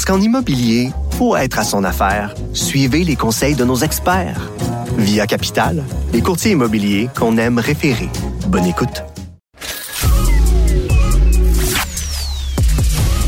[0.00, 4.50] Parce qu'en immobilier, pour être à son affaire, suivez les conseils de nos experts.
[4.96, 5.84] Via Capital,
[6.14, 8.08] les courtiers immobiliers qu'on aime référer.
[8.46, 9.04] Bonne écoute.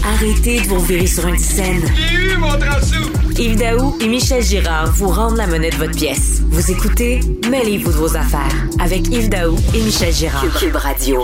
[0.02, 1.82] Arrêtez de vous virer sur une scène.
[1.94, 2.52] J'ai eu mon!
[3.38, 6.40] Yves Daou et Michel Girard vous rendent la monnaie de votre pièce.
[6.48, 7.20] Vous écoutez
[7.50, 10.46] Mêlez-vous de vos affaires avec Yves Daou et Michel Girard.
[10.58, 11.20] Cube Radio.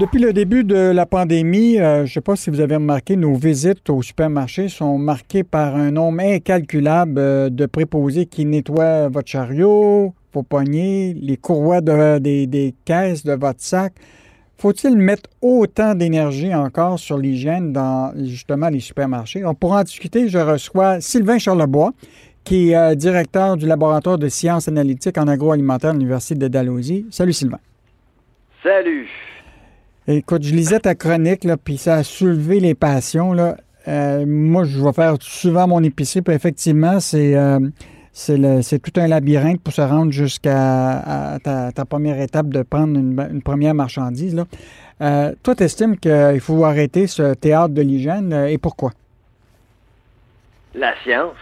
[0.00, 3.14] Depuis le début de la pandémie, euh, je ne sais pas si vous avez remarqué,
[3.14, 9.08] nos visites au supermarché sont marquées par un nombre incalculable euh, de préposés qui nettoient
[9.08, 13.92] votre chariot, vos poignées, les courroies de- des, caisses de votre sac.
[14.56, 19.42] Faut-il mettre autant d'énergie encore sur l'hygiène dans justement les supermarchés?
[19.60, 21.92] Pour en discuter, je reçois Sylvain Charlebois,
[22.44, 27.06] qui est euh, directeur du laboratoire de sciences analytiques en agroalimentaire à l'Université de Dalhousie.
[27.10, 27.60] Salut Sylvain.
[28.62, 29.08] Salut.
[30.08, 33.32] Écoute, je lisais ta chronique, là, puis ça a soulevé les passions.
[33.32, 33.56] Là.
[33.88, 37.58] Euh, moi, je vais faire souvent mon épicerie, puis effectivement, c'est euh,
[38.12, 43.42] c'est tout un labyrinthe pour se rendre jusqu'à ta, première étape de prendre une, une
[43.42, 44.34] première marchandise.
[44.34, 44.44] Là.
[45.02, 48.92] Euh, toi, tu estimes qu'il faut arrêter ce théâtre de l'hygiène, euh, et pourquoi?
[50.74, 51.34] La science.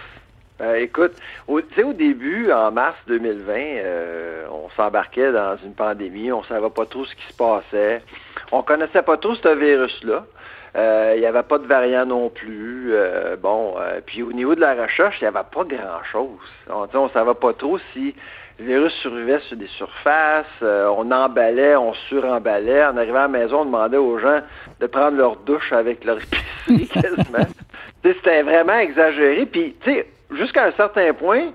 [0.61, 1.13] Euh, écoute,
[1.49, 6.85] au, au début, en mars 2020, euh, on s'embarquait dans une pandémie, on savait pas
[6.85, 8.03] trop ce qui se passait.
[8.53, 10.27] On connaissait pas trop ce virus-là.
[10.77, 12.93] Euh, Il n'y avait pas de variant non plus.
[13.43, 13.75] Bon,
[14.07, 16.39] puis au niveau de la recherche, il n'y avait pas grand-chose.
[16.69, 18.15] On ne savait pas trop si
[18.59, 20.47] le virus survivait sur des surfaces.
[20.63, 22.85] On emballait, on suremballait.
[22.85, 24.41] En arrivant à la maison, on demandait aux gens
[24.79, 26.19] de prendre leur douche avec leur
[26.69, 27.47] épicerie quasiment.
[28.05, 29.47] C'était vraiment exagéré.
[29.47, 31.49] Puis, tu sais, jusqu'à un certain point,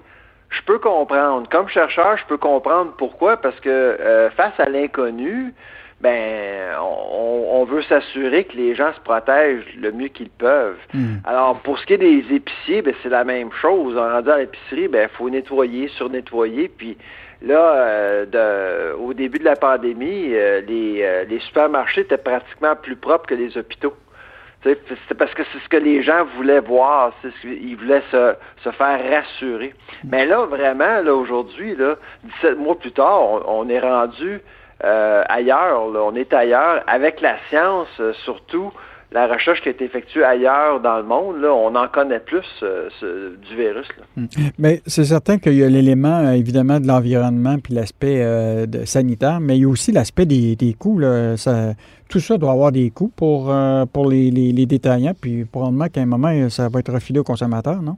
[0.50, 1.47] je peux comprendre.
[1.50, 5.53] Comme chercheur, je peux comprendre pourquoi, parce que euh, face à l'inconnu,
[6.02, 10.78] ben, on, on veut s'assurer que les gens se protègent le mieux qu'ils peuvent.
[11.24, 13.97] Alors, pour ce qui est des épiciers, ben, c'est la même chose.
[13.97, 16.97] En rendu à l'épicerie, ben, faut nettoyer, surnettoyer, puis
[17.41, 22.75] là, euh, de- au début de la pandémie, euh, les, euh, les supermarchés étaient pratiquement
[22.75, 23.94] plus propres que les hôpitaux.
[24.66, 28.36] C'est parce que c'est ce que les gens voulaient voir, c'est ce qu'ils voulaient se,
[28.72, 29.76] faire rassurer.
[30.03, 31.96] Mais là, vraiment, aujourd'hui, là,
[32.42, 34.42] 17 mois plus tard, on, est rendu
[34.84, 38.74] euh, ailleurs, on est ailleurs, avec la science, euh, surtout
[39.16, 42.46] la recherche qui a été effectuée ailleurs dans le monde, là, on en connaît plus
[42.64, 42.90] euh,
[43.48, 43.88] du virus.
[43.98, 44.24] Là.
[44.59, 49.40] Mais c'est certain qu'il y a l'élément, euh, évidemment, de l'environnement puis l'aspect euh, sanitaire,
[49.40, 51.00] mais il y a aussi l'aspect des, coûts.
[52.09, 53.56] tout ça doit avoir des coûts pour,
[53.94, 57.82] pour les, les- détaillants, puis probablement qu'à un moment, ça va être refilé aux consommateurs,
[57.82, 57.96] non?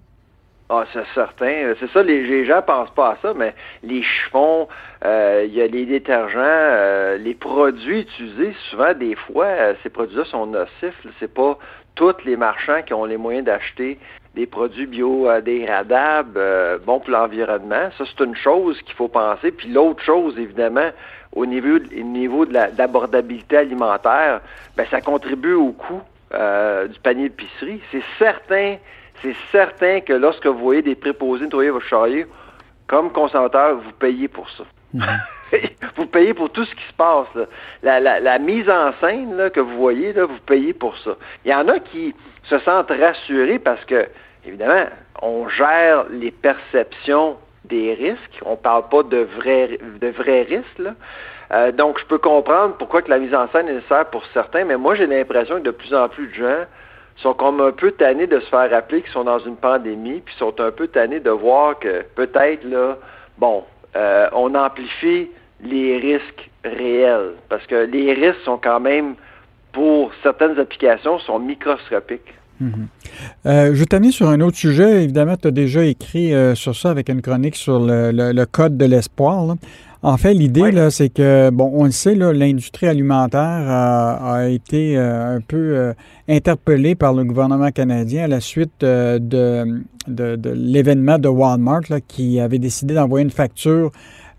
[0.70, 1.46] Ah, c'est certain.
[1.46, 4.68] Euh, C'est ça, les, les gens pensent pas à ça, mais les chiffons,
[5.06, 9.90] euh, il y a les détergents, euh, les produits utilisés, souvent, des fois, euh, ces
[9.90, 11.08] produits-là sont nocifs.
[11.20, 11.58] C'est pas
[11.96, 13.98] tous les marchands qui ont les moyens d'acheter
[14.36, 17.90] des produits biodégradables, euh, bons pour l'environnement.
[17.98, 19.52] Ça, c'est une chose qu'il faut penser.
[19.52, 20.90] Puis l'autre chose, évidemment,
[21.34, 24.42] au niveau, au niveau de la- d'abordabilité alimentaire,
[24.76, 26.02] ben, ça contribue au coût
[26.34, 27.80] euh, du panier d'épicerie.
[27.92, 28.76] C'est certain,
[29.22, 32.26] c'est certain que lorsque vous voyez des préposés nettoyer votre chariot,
[32.88, 34.64] comme consommateur, vous payez pour ça.
[35.96, 37.28] vous payez pour tout ce qui se passe.
[37.36, 37.46] là.
[37.84, 41.12] La, la- la mise en scène là, que vous voyez, là, vous payez pour ça.
[41.46, 42.14] Il y en a qui
[42.44, 44.08] se sentent rassurés parce que,
[44.46, 44.86] évidemment,
[45.22, 48.40] on gère les perceptions des risques.
[48.46, 50.80] On parle pas de vrais, de vrais risques.
[50.80, 50.92] Là.
[51.52, 54.64] Euh, donc, je peux comprendre pourquoi que la mise en scène est nécessaire pour certains,
[54.66, 56.66] mais moi, j'ai l'impression que de plus en plus de gens
[57.18, 60.36] sont comme un peu tannés de se faire rappeler qu'ils sont dans une pandémie, puis
[60.36, 62.98] sont un peu tannés de voir que peut-être, là,
[63.38, 63.64] bon,
[63.96, 65.30] euh, on amplifie
[65.62, 69.16] les risques réels, parce que les risques sont quand même,
[69.72, 72.34] pour certaines applications, sont microscopiques.
[73.46, 75.04] Euh, je t'amener sur un autre sujet.
[75.04, 78.46] Évidemment, tu as déjà écrit euh, sur ça avec une chronique sur le, le- le
[78.46, 79.56] code de l'espoir.
[80.04, 80.72] En fait, l'idée, Oui.
[80.72, 85.94] là, c'est que, bon, on le sait, l'industrie alimentaire a, a été euh, un peu
[86.30, 89.18] interpellée par le gouvernement canadien à la suite de,
[90.08, 93.92] de, de l'événement de Walmart là, qui avait décidé d'envoyer une facture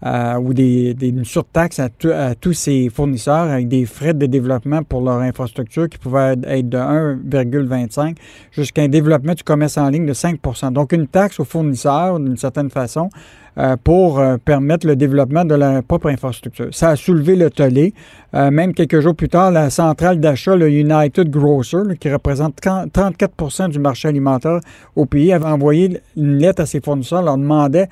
[0.05, 4.27] euh, ou des, des, une surtaxe à, à, tous ces fournisseurs avec des frais de
[4.27, 8.17] développement pour leur infrastructure qui pouvaient être de 1,25
[8.53, 12.37] jusqu'à un développement du commerce en ligne de 5% Donc, une taxe aux fournisseurs, d'une
[12.37, 13.11] certaine façon,
[13.59, 16.69] euh, pour euh, permettre le développement de leur propre infrastructure.
[16.71, 17.93] Ça a soulevé le tollé.
[18.35, 23.71] Euh, même quelques jours plus tard, la centrale d'achat, le United Grocer, qui représente 34%
[23.71, 24.61] du marché alimentaire
[24.95, 27.89] au pays, avait envoyé une lettre à ses fournisseurs, leur demandait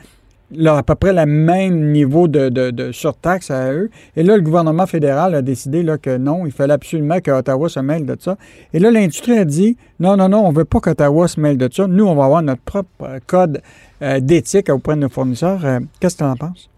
[0.53, 3.91] là, à peu près le même niveau de, de, surtaxe à eux.
[4.17, 7.69] Et là, le gouvernement fédéral a décidé là, que non, il fallait absolument que Ottawa
[7.69, 8.37] se mêle de ça.
[8.73, 11.59] Et là, l'industrie a dit non, non, non, on ne veut pas qu'Ottawa se mêle
[11.59, 11.87] de ça.
[11.87, 13.61] Nous, on va avoir notre propre euh, code
[14.03, 15.65] euh, d'éthique auprès de nos fournisseurs.
[15.65, 16.71] Euh, qu'est-ce que tu en penses?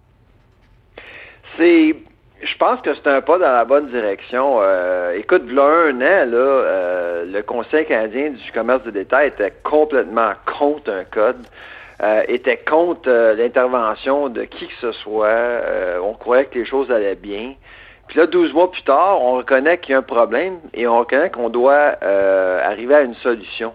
[1.59, 1.95] C'est.
[2.41, 4.61] Je pense que c'est un pas dans la bonne direction.
[5.17, 9.53] écoute, il y a un an, là, le Conseil canadien du commerce de détail était
[9.65, 11.45] complètement contre un code.
[12.01, 15.27] Euh, était contre euh, l'intervention de qui que ce soit.
[15.27, 17.55] Euh, on croyait que les choses allaient bien.
[18.07, 20.97] Puis là, 12 mois plus tard, on reconnaît qu'il y a un problème et on
[20.97, 23.75] reconnaît qu'on doit arriver à une solution.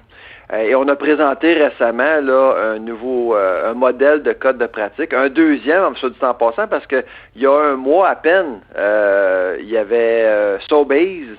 [0.51, 5.29] et on a présenté récemment là, un nouveau un modèle de code de pratique, un
[5.29, 7.03] deuxième, en dit en passant, parce que
[7.35, 8.61] il y a un mois à peine,
[9.59, 11.37] il y avait Sobase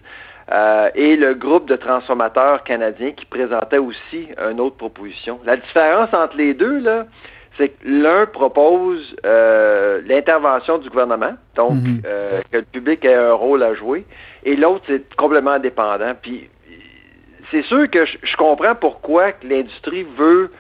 [0.53, 5.41] euh, et le groupe de transformateurs canadiens qui présentait aussi une autre proposition.
[5.45, 7.07] La différence entre les deux, là,
[7.57, 12.03] c'est que l'un propose euh, l'intervention du gouvernement, donc mhm.
[12.05, 14.05] euh, que le public ait un rôle à jouer,
[14.45, 16.13] et l'autre, c'est complètement indépendant.
[16.21, 16.51] Puis
[17.51, 20.51] c'est sûr que je, comprends pourquoi l'industrie veut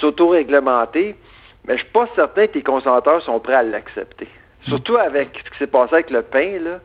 [0.00, 1.16] s'auto-réglementer,
[1.66, 4.28] mais je suis pas certain que les consommateurs sont prêts à l'accepter.
[4.68, 6.78] Surtout avec ce qui s'est passé avec le pain, là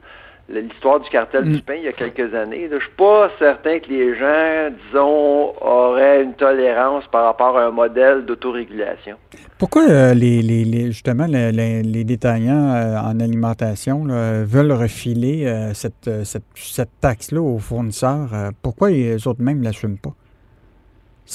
[0.50, 1.62] l'histoire du cartel du mm.
[1.62, 2.68] pain il y a quelques années.
[2.70, 7.66] Je ne suis pas certain que les gens, disons, auraient une tolérance par rapport à
[7.66, 9.18] un modèle d'autorégulation.
[9.58, 17.42] Pourquoi euh, les, justement les, détaillants euh, en alimentation veulent refiler euh, cette, cette, taxe-là
[17.42, 18.30] aux fournisseurs?
[18.62, 20.14] pourquoi les autres même ne l'assument pas?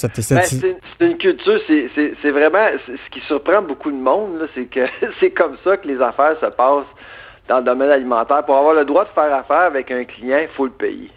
[0.03, 4.85] Ben, c'est une culture, c'est vraiment ce qui surprend beaucoup de monde, c'est que
[5.19, 6.85] c'est comme ça que les affaires se passent
[7.49, 8.45] dans le domaine alimentaire.
[8.45, 11.11] Pour avoir le droit de faire affaire avec un client, il faut le payer.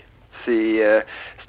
[0.44, 1.00] C'est euh,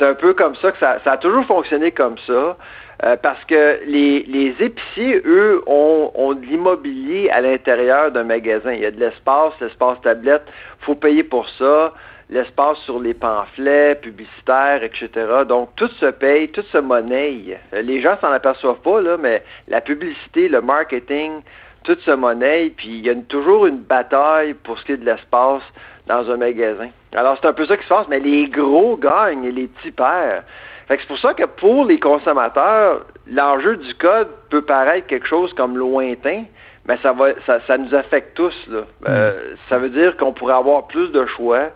[0.02, 2.58] un peu comme ça que ça, a toujours fonctionné comme ça.
[3.04, 8.72] Euh, parce que les, les épiciers, eux, ont, de l'immobilier à l'intérieur d'un magasin.
[8.72, 10.44] Il y a de l'espace, l'espace tablette,
[10.82, 11.94] faut payer pour ça,
[12.30, 15.10] l'espace sur les pamphlets publicitaires, etc.
[15.48, 17.60] Donc, tout se paye, tout se monnaie.
[17.74, 21.42] Les gens s'en aperçoivent pas, là, mais la publicité, le marketing,
[21.84, 25.06] toute ce monnaie, puis il y a toujours une bataille pour ce qui est de
[25.06, 25.64] l'espace
[26.08, 26.90] dans un magasin.
[27.16, 29.92] Alors, c'est un peu ça qui se passe, mais les gros gagnent et les petits
[29.92, 30.44] perdent.
[30.88, 35.54] Fait c'est pour ça que pour les consommateurs, l'enjeu du code peut paraître quelque chose
[35.54, 36.44] comme lointain,
[36.88, 38.56] mais ça va ça, nous affecte tous.
[38.70, 38.82] Là.
[39.08, 41.70] Euh, ça veut dire qu'on pourrait avoir plus de choix,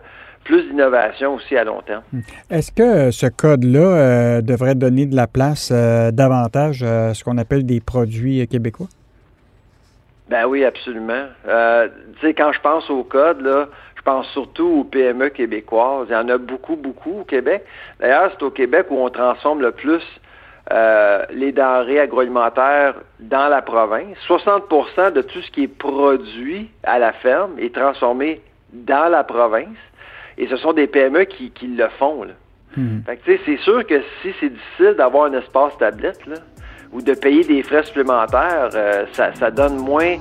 [0.44, 2.02] plus d'innovation aussi à long terme.
[2.50, 7.38] Est-ce que ce code-là euh, devrait donner de la place euh, davantage à ce qu'on
[7.38, 8.88] appelle des produits québécois?
[10.28, 11.24] Ben oui, absolument.
[11.46, 11.88] Euh,
[12.20, 16.06] tu sais, quand je pense au code, là, je pense surtout aux PME québécoises.
[16.10, 17.64] Il y en a beaucoup, beaucoup au Québec.
[17.98, 20.02] D'ailleurs, c'est au Québec où on transforme le plus
[20.70, 24.18] euh, les denrées agroalimentaires dans la province.
[24.28, 28.42] 60% de tout ce qui est produit à la ferme est transformé
[28.72, 29.78] dans la province.
[30.36, 32.22] Et ce sont des PME qui, qui le font.
[32.22, 32.34] Là.
[32.76, 33.00] Hmm.
[33.06, 36.36] Fait que, c'est sûr que si c'est difficile d'avoir un espace tablette, là,
[36.92, 40.16] ou de payer des frais supplémentaires, euh, ça, donne moins,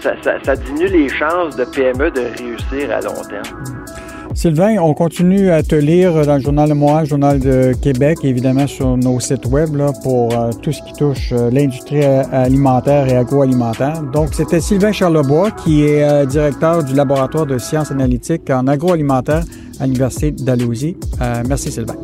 [0.00, 3.64] ça, diminue les chances de PME de réussir à long terme.
[4.34, 8.66] Sylvain, on continue à te lire dans le Journal de Montréal, Journal de Québec, évidemment
[8.66, 13.16] sur nos sites web là, pour euh, tout ce qui touche euh, l'industrie alimentaire et
[13.16, 14.02] agroalimentaire.
[14.02, 19.44] Donc, c'était Sylvain Charlebois, qui est directeur du laboratoire de sciences analytiques en agroalimentaire
[19.78, 20.96] à l'Université d'Alousie.
[21.46, 21.94] merci, Sylvain.